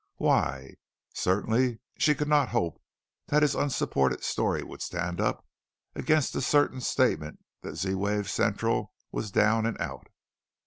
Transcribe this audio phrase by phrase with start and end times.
[0.15, 0.77] Why?
[1.13, 2.81] Certainly she could not hope
[3.27, 5.45] that his unsupported story would stand up
[5.93, 10.07] against the certain statement that Z wave Central was down and out.